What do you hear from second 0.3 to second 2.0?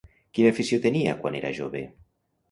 Quina afició tenia quan era jove?